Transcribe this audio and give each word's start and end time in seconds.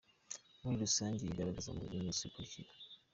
Muri 0.61 0.75
rusange, 0.83 1.21
yigaragaza 1.23 1.69
mu 1.75 1.81
bimenyetso 1.87 2.21
bikurikira:. 2.27 2.69